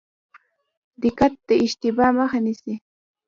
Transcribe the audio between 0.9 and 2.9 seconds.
دقت د اشتباه مخه نیسي